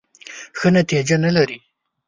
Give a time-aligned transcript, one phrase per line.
[0.57, 1.57] ښه نتیجه نه لري.